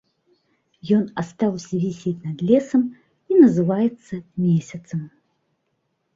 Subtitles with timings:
[0.97, 2.83] Ён астаўся вісець над лесам
[3.33, 4.13] і называецца
[4.49, 5.07] месяцам.